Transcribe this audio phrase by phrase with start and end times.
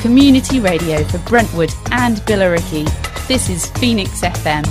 [0.00, 2.86] community radio for Brentwood and Billericay.
[3.26, 4.64] This is Phoenix FM.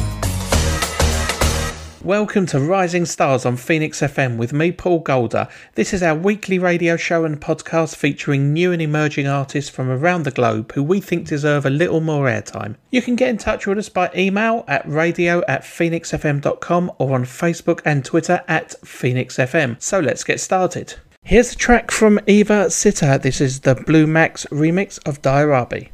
[2.05, 5.47] Welcome to Rising Stars on Phoenix FM with me, Paul Golder.
[5.73, 10.21] This is our weekly radio show and podcast featuring new and emerging artists from around
[10.21, 12.75] the globe who we think deserve a little more airtime.
[12.91, 17.25] You can get in touch with us by email at radio at phoenixfm.com or on
[17.25, 19.81] Facebook and Twitter at phoenixfm.
[19.81, 20.93] So let's get started.
[21.27, 23.17] Here's a track from Eva Sitter.
[23.17, 25.89] This is the Blue Max remix of Diarabi.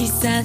[0.00, 0.40] Max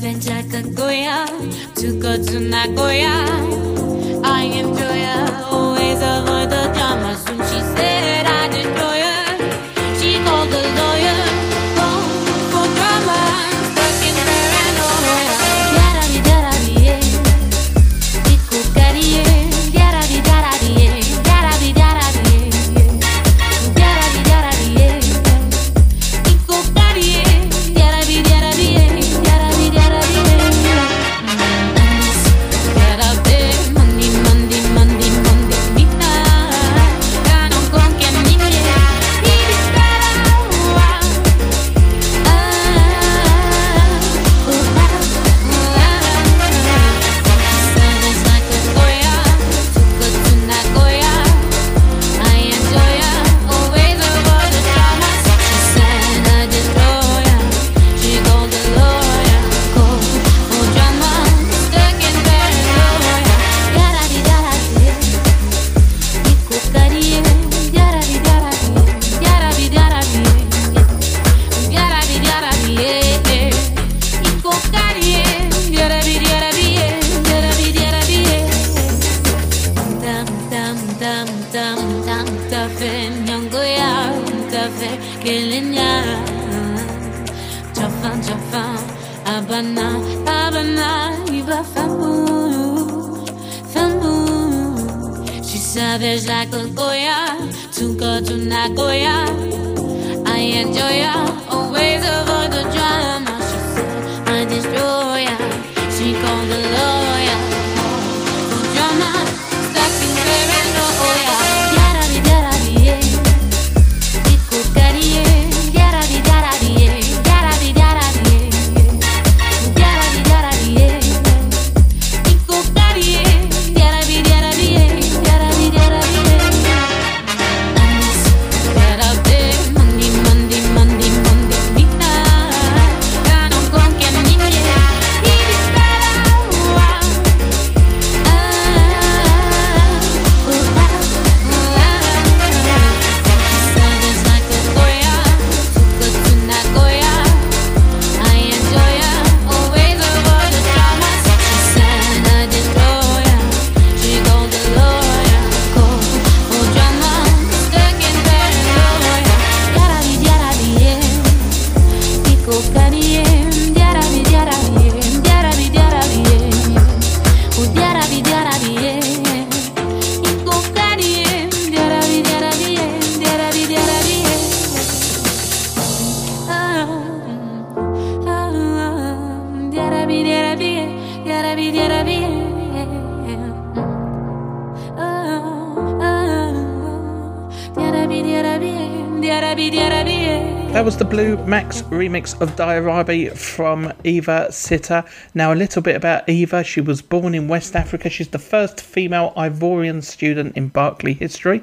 [191.89, 195.03] remix of Diarabi from Eva Sitter.
[195.33, 196.63] Now, a little bit about Eva.
[196.63, 198.09] She was born in West Africa.
[198.09, 201.61] She's the first female Ivorian student in Berkeley history.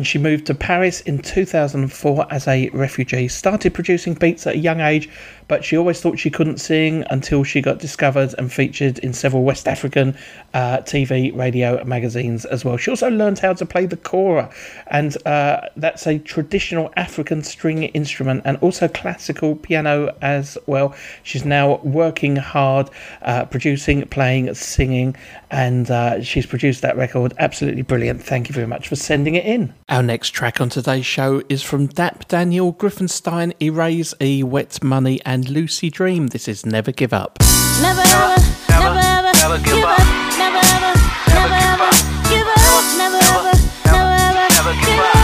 [0.00, 3.28] And she moved to Paris in 2004 as a refugee.
[3.28, 5.10] Started producing beats at a young age,
[5.46, 9.42] but she always thought she couldn't sing until she got discovered and featured in several
[9.42, 10.16] West African
[10.54, 12.78] uh, TV, radio, magazines as well.
[12.78, 14.48] She also learned how to play the kora,
[14.86, 20.94] and uh, that's a traditional African string instrument and also classical piano as well.
[21.24, 22.88] She's now working hard,
[23.20, 25.14] uh, producing, playing, singing,
[25.50, 27.34] and uh, she's produced that record.
[27.38, 28.22] Absolutely brilliant.
[28.22, 29.74] Thank you very much for sending it in.
[29.90, 35.20] Our next track on today's show is from Dap Daniel Griffenstein, Erase E, Wet Money,
[35.26, 36.28] and Lucy Dream.
[36.28, 37.40] This is Never Give Up.
[37.82, 38.38] Never ever,
[38.70, 39.98] never ever, never give up.
[40.38, 40.94] Never ever,
[41.34, 41.90] never ever,
[42.30, 42.84] give up.
[43.02, 43.50] Never ever,
[43.90, 44.14] never
[44.62, 45.18] ever, give up.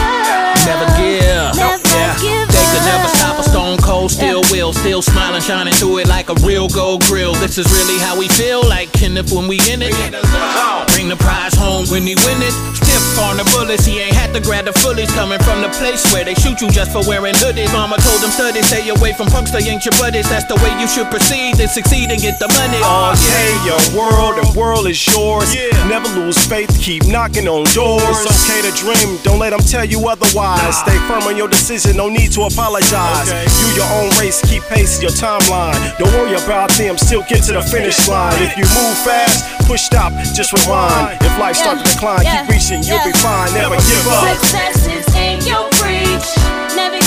[0.67, 1.55] Never give.
[1.55, 2.19] Never give up.
[2.51, 4.73] They could never stop a stone cold, still will.
[4.73, 7.31] Still smiling, shining through it like a real gold grill.
[7.35, 9.95] This is really how we feel, like Kenneth when we in it.
[10.91, 12.86] Bring the prize home when he win it.
[13.17, 15.09] On the bullets, he ain't had to grab the fullies.
[15.17, 17.73] Coming from the place where they shoot you just for wearing hoodies.
[17.73, 20.29] Mama told him study, stay away from punks, they ain't your buddies.
[20.29, 22.77] That's the way you should proceed and succeed and get the money.
[22.85, 25.49] Oh, hey, your world, the world is yours.
[25.49, 25.73] Yeah.
[25.89, 28.05] Never lose faith, keep knocking on doors.
[28.05, 30.77] It's okay to dream, don't let them tell you otherwise.
[30.85, 33.33] Stay firm on your decision, no need to apologize.
[33.33, 35.75] You your own race, keep pace your timeline.
[35.97, 38.37] Don't worry about them, still get to the finish line.
[38.45, 41.17] If you move fast, push stop, just rewind.
[41.21, 42.41] If life starts to decline, Yeah.
[42.45, 43.27] keep reaching, you'll be Yeah.
[43.27, 43.53] fine.
[43.53, 44.23] Never give up.
[44.39, 46.29] Success is in your reach.
[46.75, 46.99] Never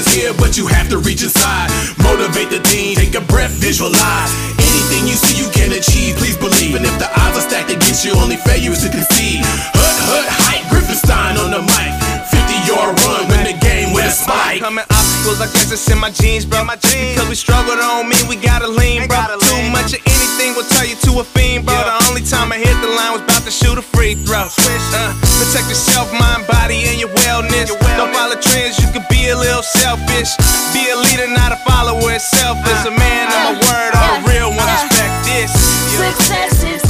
[0.00, 1.68] Doubting fears here, but you have to reach inside.
[2.02, 4.32] Motivate the team, take a breath, visualize.
[4.56, 6.16] Anything you see, you can achieve.
[6.16, 9.44] Please believe, and if the odds are stacked against you, only failure is to concede.
[9.44, 11.92] Hut, hut, height, Griffenstein on the mic.
[12.32, 14.60] 50 yard run, win the game with a spike.
[14.60, 16.64] Coming obstacles, I guess it's in my jeans, bro.
[16.64, 17.16] My jeans.
[17.16, 19.20] Because we struggle don't mean we gotta lean, bro.
[19.36, 21.76] Too much of anything will turn you to a fiend, bro.
[21.76, 24.48] The only time I hit the line was about to shoot a free throw.
[24.48, 27.72] Uh, protect yourself, mind, body, and your wellness.
[27.96, 30.36] Don't follow trends, you can be a little selfish.
[30.76, 32.12] Be a leader, not a follower.
[32.12, 32.84] It's selfish.
[32.84, 35.50] A man of my uh, word, all the real ones respect this.
[35.96, 36.89] Uh, success is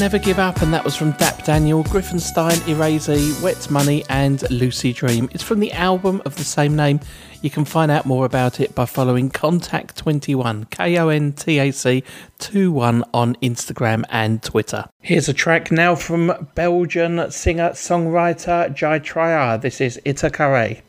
[0.00, 4.94] Never Give Up, and that was from Dap Daniel, Griffenstein, Erase, Wet Money, and Lucy
[4.94, 5.28] Dream.
[5.34, 7.00] It's from the album of the same name.
[7.42, 11.70] You can find out more about it by following Contact21, K O N T A
[11.70, 12.02] C
[12.38, 14.86] 21 on Instagram and Twitter.
[15.02, 19.60] Here's a track now from Belgian singer songwriter Jai Traya.
[19.60, 20.80] This is Itacaré.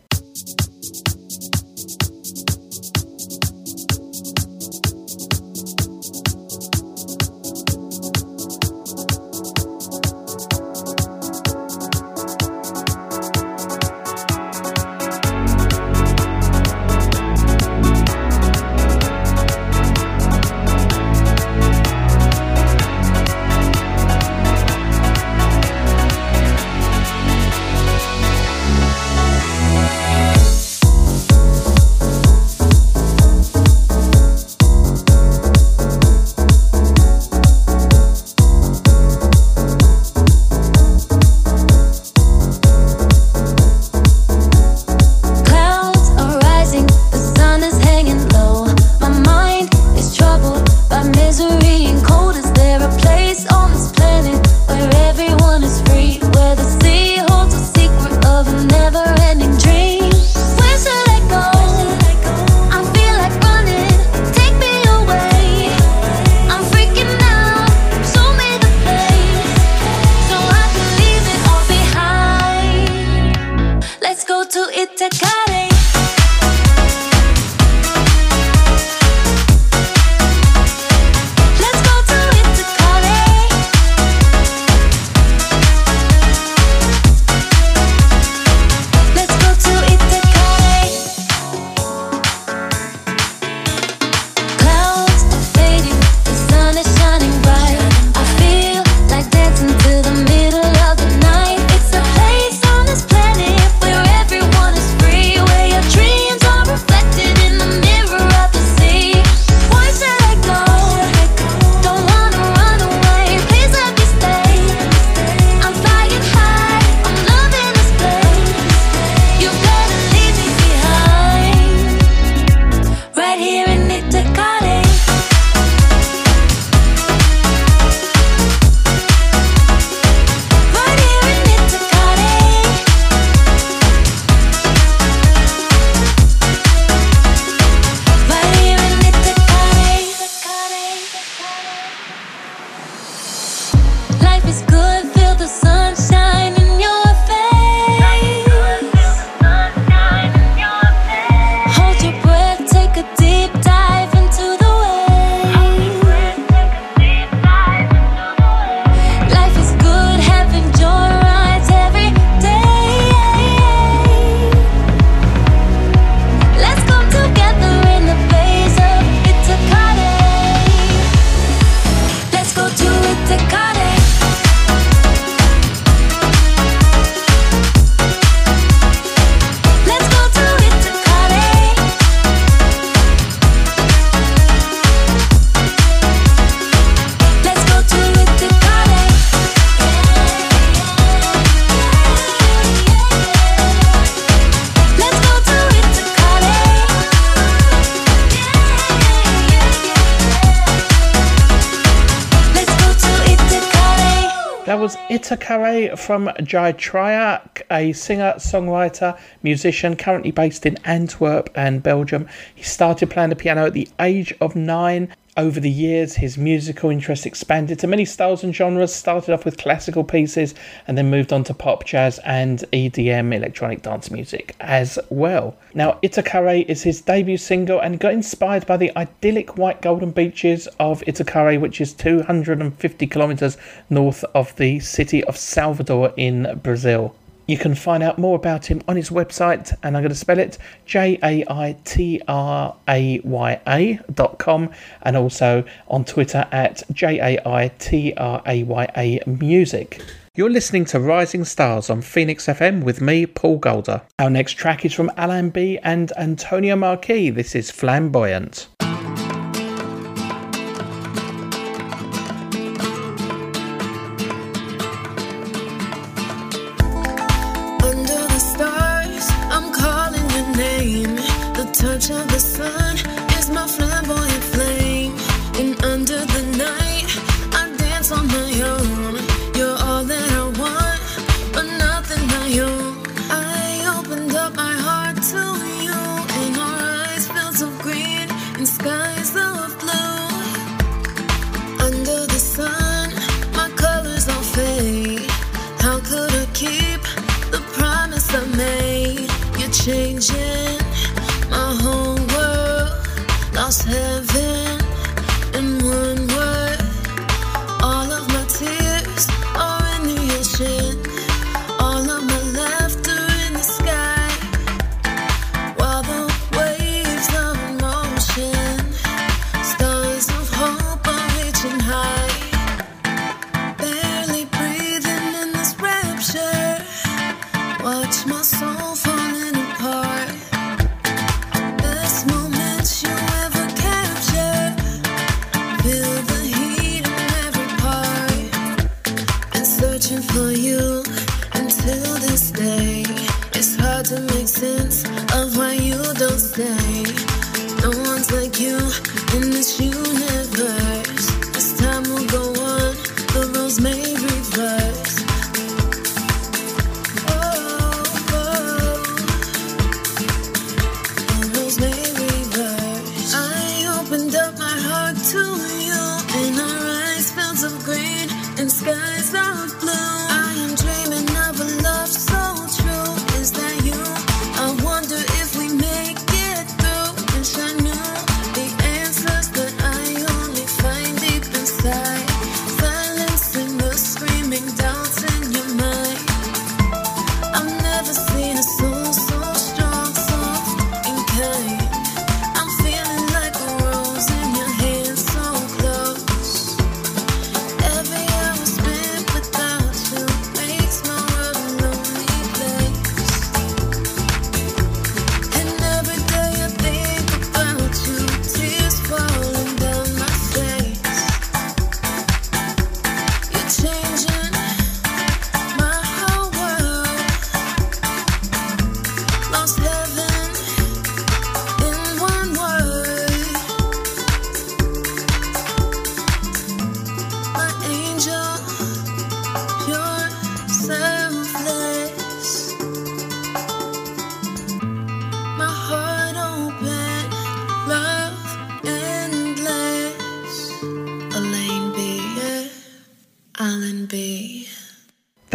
[205.31, 212.27] Was Itacaré from Jai Traya, a singer, songwriter, musician currently based in Antwerp and Belgium.
[212.53, 215.07] He started playing the piano at the age of nine
[215.38, 219.57] over the years, his musical interest expanded to many styles and genres, started off with
[219.57, 220.53] classical pieces
[220.88, 225.55] and then moved on to pop, jazz, and EDM, electronic dance music, as well.
[225.73, 230.67] Now, Itacaré is his debut single and got inspired by the idyllic white golden beaches
[230.79, 233.57] of Itacaré, which is 250 kilometers
[233.89, 237.15] north of the city of Salvador in Brazil.
[237.48, 240.39] You can find out more about him on his website, and I'm going to spell
[240.39, 244.69] it J A I T R A Y A dot com,
[245.01, 250.01] and also on Twitter at J A I T R A Y A Music.
[250.33, 254.01] You're listening to Rising Stars on Phoenix FM with me, Paul Golder.
[254.17, 257.31] Our next track is from Alain B and Antonio Marquis.
[257.31, 258.67] This is Flamboyant.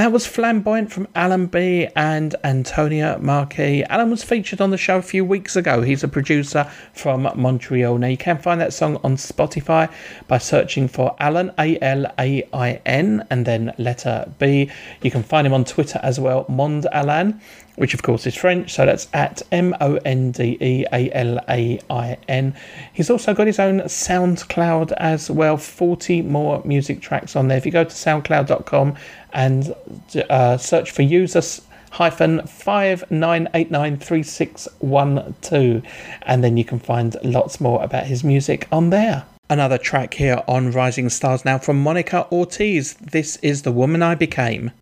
[0.06, 3.82] That was Flamboyant from Alain B and Antonia Marquis.
[3.90, 5.82] Alain was featured on the show a few weeks ago.
[5.82, 7.98] He's a producer from Montreal.
[7.98, 9.92] Now you can find that song on Spotify
[10.28, 14.70] by searching for Alain A L A I N and then letter B.
[15.02, 17.40] You can find him on Twitter as well, Monde Alain,
[17.76, 21.38] which of course is French, so that's at M O N D E A L
[21.48, 22.54] A I N.
[22.92, 27.58] He's also got his own SoundCloud as well, 40 more music tracks on there.
[27.58, 28.96] If you go to soundcloud.com
[29.32, 29.74] and
[30.28, 31.62] uh, search for users
[31.96, 35.82] hyphen five nine eight nine three six one two,
[36.22, 39.24] and then you can find lots more about his music on there.
[39.48, 42.94] Another track here on Rising Stars now from Monica Ortiz.
[42.94, 44.72] This is the woman I became.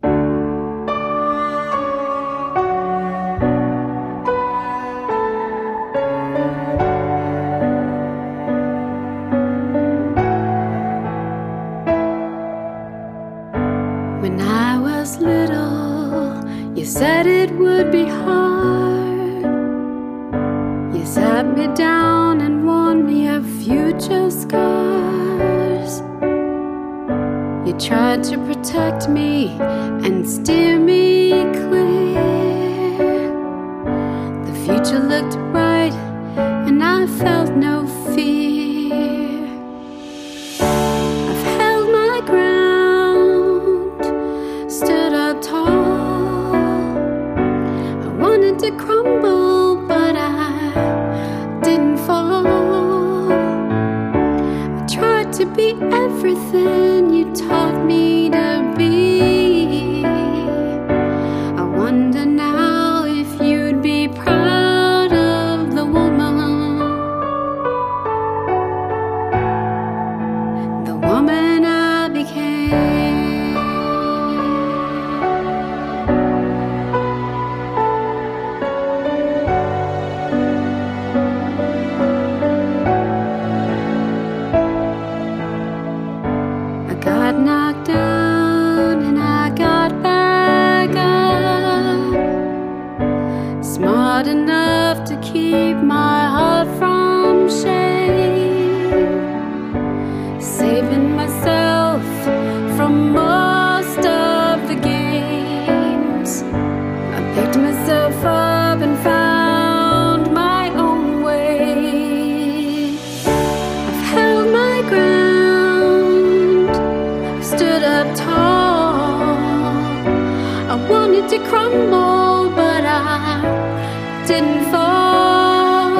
[120.88, 125.94] Wanted to crumble, but I didn't fall.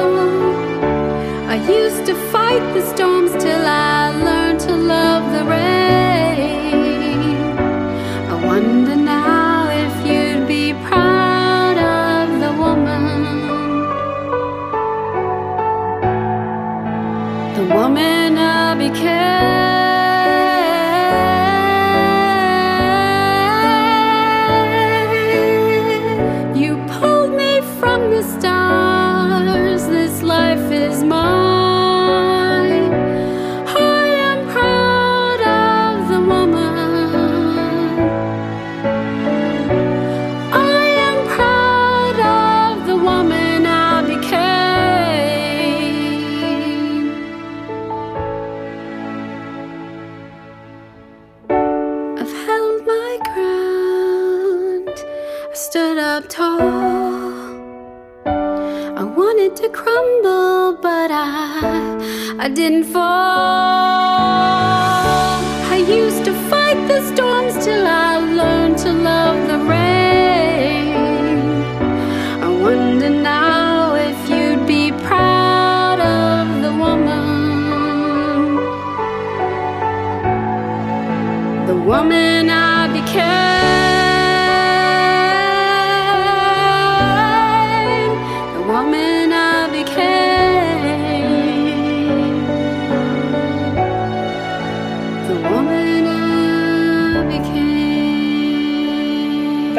[1.47, 4.34] I used to fight the storms till I learned
[61.07, 63.03] but I I didn't fall.
[65.75, 70.93] I used to fight the storms till I learned to love the rain.
[72.47, 77.25] I wonder now if you'd be proud of the woman
[81.69, 82.64] the woman I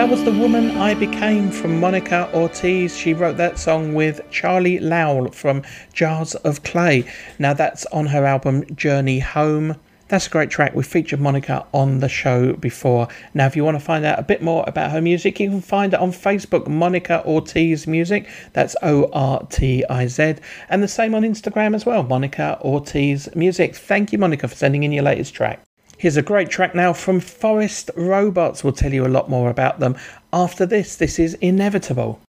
[0.08, 2.96] was the woman I became from Monica Ortiz.
[2.96, 7.10] She wrote that song with Charlie Lowell from Jars of Clay.
[7.40, 9.74] Now that's on her album Journey Home.
[10.06, 10.76] That's a great track.
[10.76, 13.08] We featured Monica on the show before.
[13.34, 15.60] Now, if you want to find out a bit more about her music, you can
[15.60, 18.28] find it on Facebook, Monica Ortiz Music.
[18.52, 20.36] That's O R T I Z.
[20.68, 23.74] And the same on Instagram as well, Monica Ortiz Music.
[23.74, 25.64] Thank you, Monica, for sending in your latest track.
[25.98, 28.62] Here's a great track now from Forest Robots.
[28.62, 29.96] We'll tell you a lot more about them
[30.30, 30.96] after this.
[30.96, 32.20] This is Inevitable.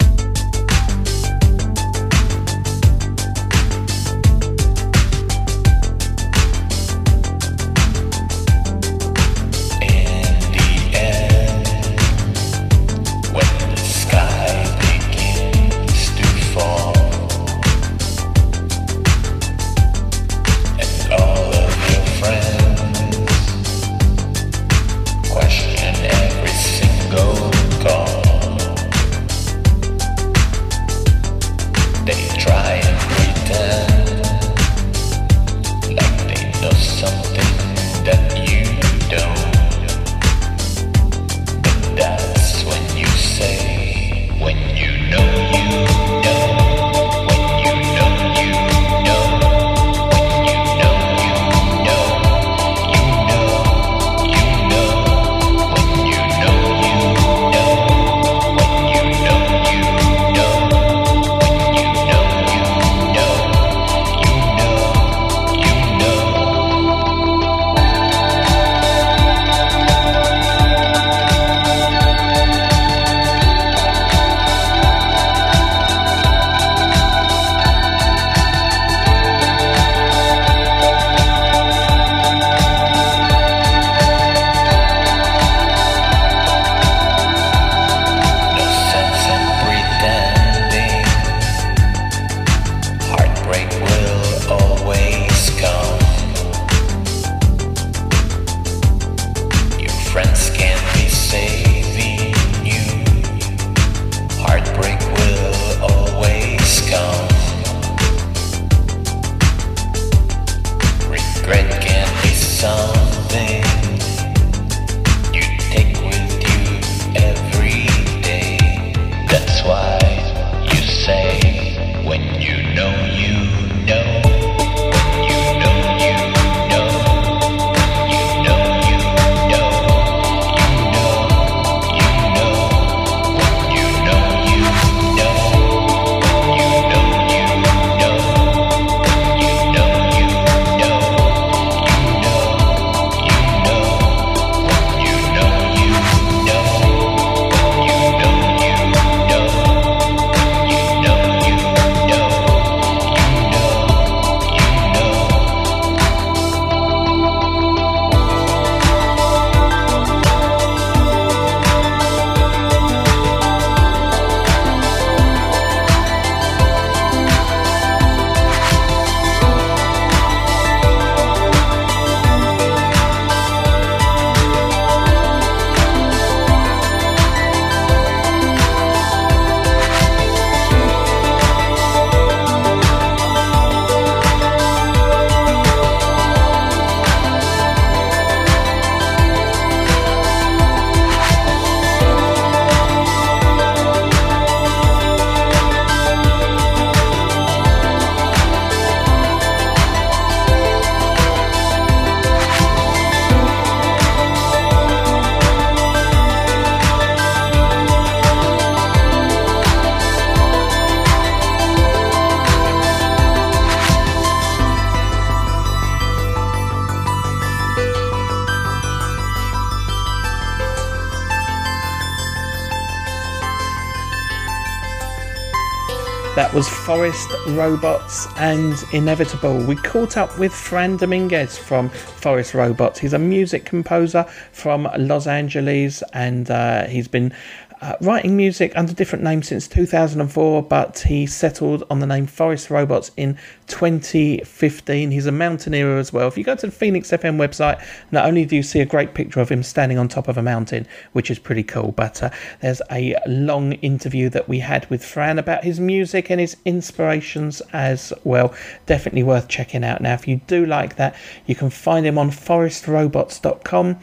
[226.37, 229.65] That was Forest Robots and Inevitable.
[229.65, 232.99] We caught up with Fran Dominguez from Forest Robots.
[232.99, 237.33] He's a music composer from Los Angeles and uh, he's been
[237.81, 242.71] uh, writing music under different names since 2004, but he settled on the name Forest
[242.71, 243.37] Robots in
[243.67, 245.11] 2015.
[245.11, 246.29] He's a mountaineer as well.
[246.29, 249.15] If you go to the Phoenix FM website, not only do you see a great
[249.15, 252.31] picture of him standing on top of a mountain, which is pretty cool, but uh,
[252.61, 257.61] there's a long interview that we had with Fran about his music and his inspirations
[257.73, 258.55] as well.
[258.87, 260.01] Definitely worth checking out.
[260.01, 261.15] Now, if you do like that,
[261.47, 263.99] you can find him on forestrobots.com.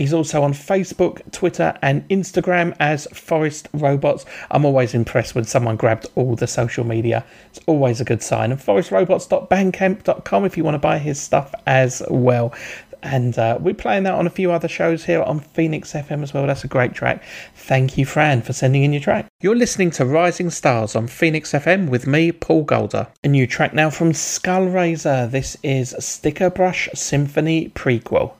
[0.00, 4.24] He's also on Facebook, Twitter, and Instagram as Forest Robots.
[4.50, 7.22] I'm always impressed when someone grabbed all the social media.
[7.50, 8.50] It's always a good sign.
[8.50, 12.54] And forestrobots.bandcamp.com if you want to buy his stuff as well.
[13.02, 16.32] And uh, we're playing that on a few other shows here on Phoenix FM as
[16.32, 16.46] well.
[16.46, 17.22] That's a great track.
[17.54, 19.26] Thank you, Fran, for sending in your track.
[19.42, 23.08] You're listening to Rising Stars on Phoenix FM with me, Paul Golder.
[23.22, 25.30] A new track now from Skullraiser.
[25.30, 28.32] This is Sticker Brush Symphony Prequel.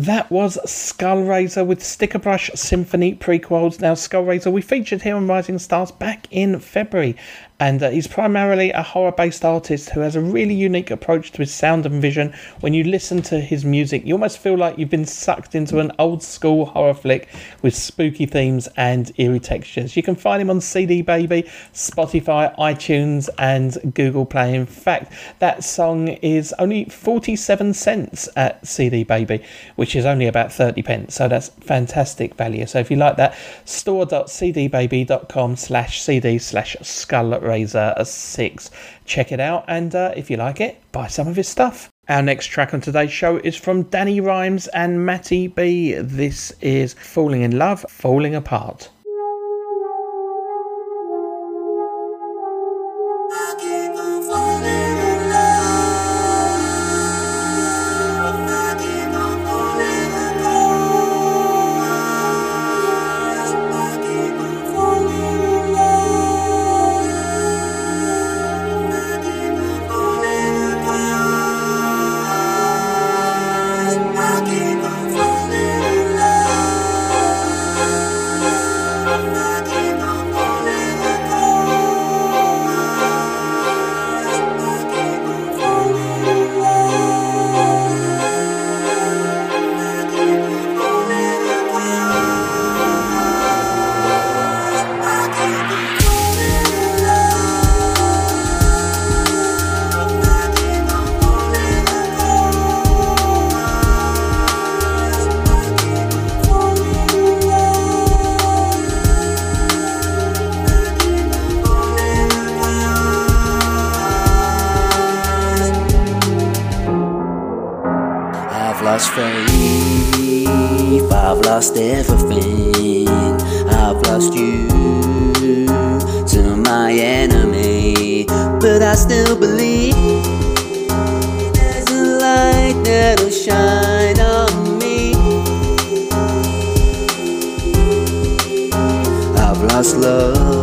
[0.00, 3.82] That was Skullraiser with Sticker Brush Symphony prequels.
[3.82, 7.16] Now, Skullraiser, we featured here on Rising Stars back in February,
[7.60, 11.38] and uh, he's primarily a horror based artist who has a really unique approach to
[11.38, 12.32] his sound and vision.
[12.60, 15.92] When you listen to his music, you almost feel like you've been sucked into an
[15.98, 17.28] old school horror flick
[17.60, 19.94] with spooky themes and eerie textures.
[19.94, 21.42] You can find him on CD Baby,
[21.74, 24.54] Spotify, iTunes, and Google Play.
[24.54, 29.44] In fact, that song is only 47 cents at CD Baby,
[29.76, 32.66] which is only about 30 pence, so that's fantastic value.
[32.66, 38.70] So if you like that, store.cdbaby.com slash cd slash skullraiser 6.
[39.04, 41.90] Check it out, and uh, if you like it, buy some of his stuff.
[42.08, 45.94] Our next track on today's show is from Danny Rhymes and Matty B.
[45.94, 48.90] This is Falling in Love, Falling Apart.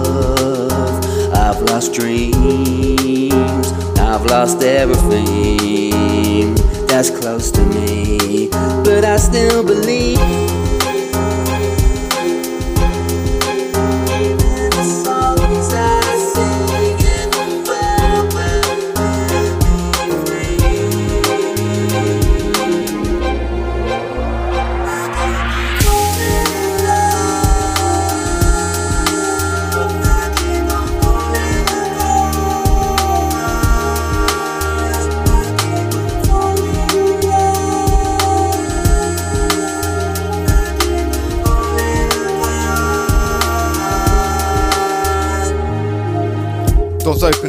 [0.03, 6.55] Love, I've lost dreams, I've lost everything.
[6.87, 8.49] That's close to me,
[8.83, 10.66] but I still believe.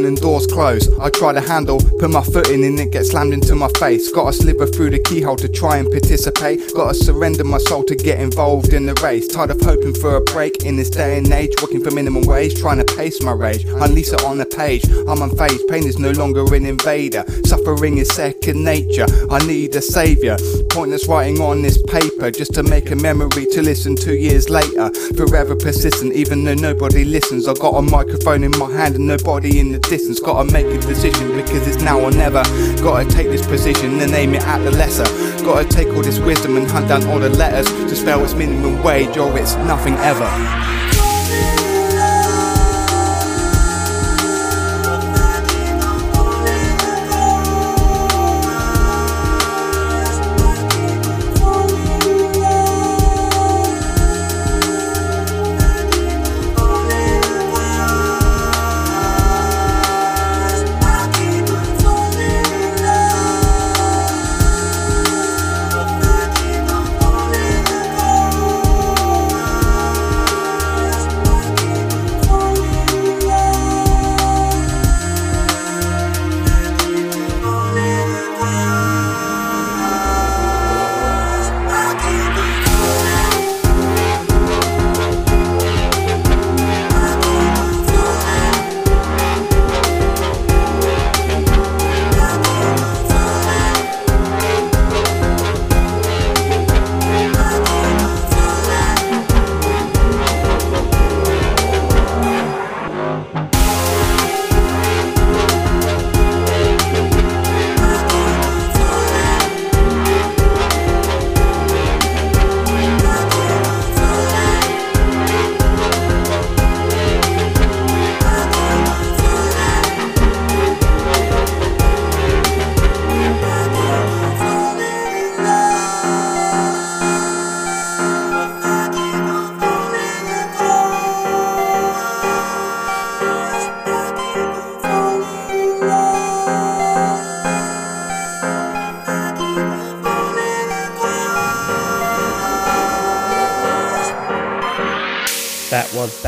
[0.09, 0.99] Doors open and doors close.
[0.99, 4.11] I try to handle, put my foot in and it gets slammed into my face.
[4.13, 6.73] Gotta slither through the keyhole to try and participate.
[6.75, 9.27] Gotta surrender my soul to get involved in the race.
[9.29, 11.53] Tired of hoping for a break in this day and age.
[11.63, 13.65] Working for minimum wage, trying to pace my rage.
[13.65, 14.85] Unleash it on the page.
[15.09, 17.25] I'm unfazed, pain is no longer an invader.
[17.45, 19.07] Suffering is second nature.
[19.31, 20.37] I need a savior.
[20.71, 24.91] Pointless writing on this paper just to make a memory to listen two years later.
[25.17, 27.49] Forever persistent, even though nobody listens.
[27.49, 30.21] I got a microphone in my hand and nobody in the distance.
[30.29, 32.43] Gotta make a decision because it's now or never.
[32.83, 35.05] Gotta take this position and aim it at the lesser.
[35.43, 38.83] Gotta take all this wisdom and hunt down all the letters to spell it's minimum
[38.83, 40.78] wage or it's nothing ever.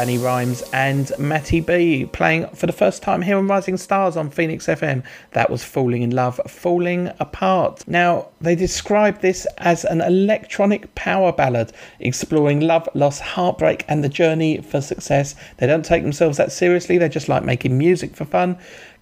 [0.01, 4.31] Danny Rhymes and Matty B playing for the first time here on Rising Stars on
[4.31, 5.05] Phoenix FM.
[5.33, 7.87] That was Falling in Love, Falling Apart.
[7.87, 14.09] Now, they describe this as an electronic power ballad exploring love, loss, heartbreak, and the
[14.09, 15.35] journey for success.
[15.59, 18.57] They don't take themselves that seriously, they just like making music for fun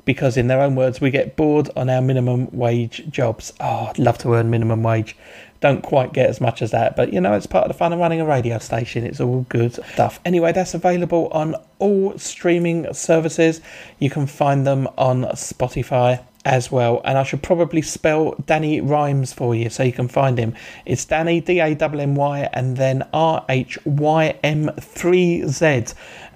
[0.05, 3.53] because, in their own words, we get bored on our minimum wage jobs.
[3.61, 5.17] Oh, I'd love to earn minimum wage
[5.61, 7.93] don't quite get as much as that, but you know, it's part of the fun
[7.93, 9.05] of running a radio station.
[9.05, 10.21] It's all good stuff.
[10.25, 13.61] Anyway, that's available on all streaming services.
[13.99, 17.01] You can find them on Spotify as well.
[17.05, 20.55] And I should probably spell Danny Rhymes for you so you can find him.
[20.87, 25.85] It's Danny, D A W M Y, and then R H Y M 3 Z.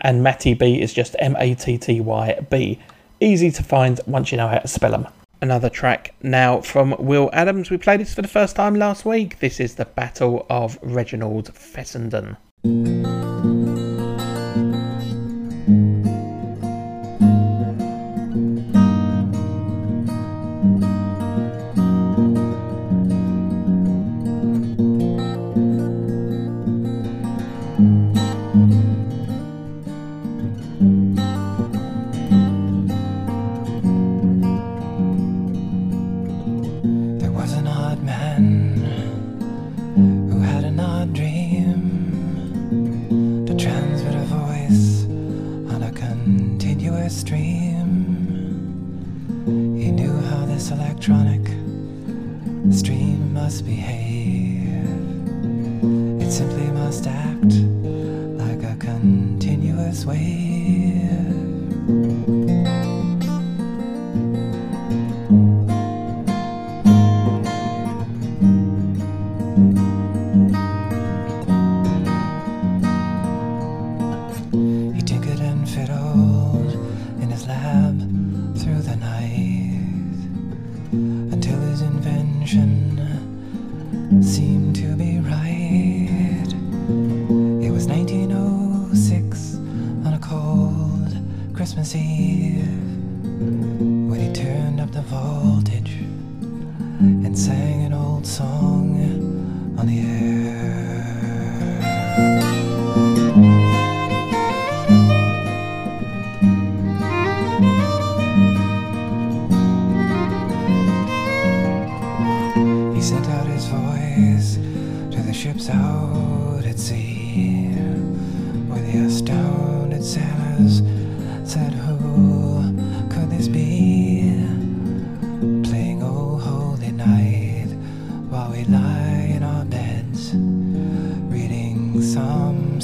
[0.01, 2.79] And Matty B is just M A T T Y B.
[3.21, 5.07] Easy to find once you know how to spell them
[5.43, 7.69] another track now from Will Adams.
[7.69, 9.41] We played this for the first time last week.
[9.41, 12.37] This is the Battle of Reginald Fessenden.
[53.53, 54.67] Must behave.
[56.23, 57.72] It simply must act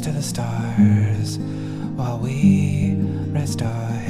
[0.01, 1.39] to the stars
[1.97, 2.95] while we
[3.31, 4.08] rest our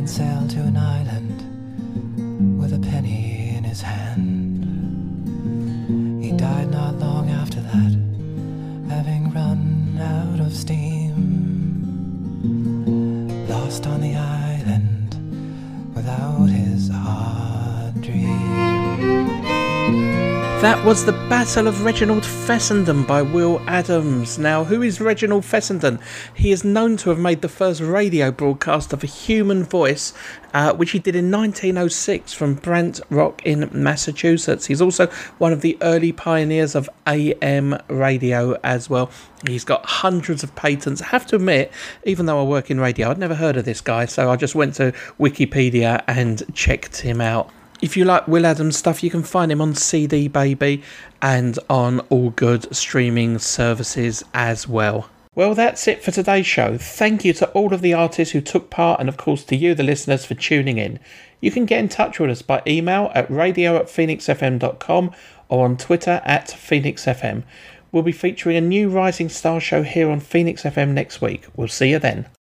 [0.00, 4.29] and sail to an island with a penny in his hand.
[20.60, 24.38] That was the Battle of Reginald Fessenden by Will Adams.
[24.38, 25.98] Now, who is Reginald Fessenden?
[26.34, 30.12] He is known to have made the first radio broadcast of a human voice,
[30.52, 34.66] uh, which he did in 1906 from Brant Rock in Massachusetts.
[34.66, 35.06] He's also
[35.38, 39.10] one of the early pioneers of AM radio as well.
[39.46, 41.00] He's got hundreds of patents.
[41.00, 41.72] I have to admit,
[42.04, 44.54] even though I work in radio, I'd never heard of this guy, so I just
[44.54, 47.50] went to Wikipedia and checked him out.
[47.82, 50.82] If you like Will Adams stuff, you can find him on CD Baby
[51.22, 55.08] and on all good streaming services as well.
[55.34, 56.76] Well, that's it for today's show.
[56.76, 59.74] Thank you to all of the artists who took part, and of course to you,
[59.74, 60.98] the listeners, for tuning in.
[61.40, 65.12] You can get in touch with us by email at radio at phoenixfm.com
[65.48, 67.44] or on Twitter at phoenixfm.
[67.92, 71.46] We'll be featuring a new Rising Star show here on Phoenix FM next week.
[71.56, 72.26] We'll see you then.